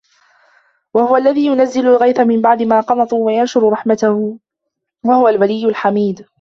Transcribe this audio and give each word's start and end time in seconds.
وَهُوَ 0.93 1.17
الَّذي 1.17 1.45
يُنَزِّلُ 1.45 1.87
الغَيثَ 1.87 2.19
مِن 2.19 2.41
بَعدِ 2.41 2.61
ما 2.63 2.81
قَنَطوا 2.81 3.25
وَيَنشُرُ 3.25 3.69
رَحمَتَهُ 3.69 4.37
وَهُوَ 5.03 5.27
الوَلِيُّ 5.29 5.65
الحَميدُ 5.69 6.27